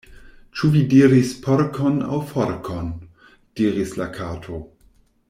"Ĉu 0.59 0.69
vi 0.75 0.79
diris 0.93 1.33
porkon, 1.43 1.99
aŭ 2.15 2.19
forkon?" 2.31 2.89
diris 3.61 3.95
la 4.03 4.09
Kato. 4.21 4.65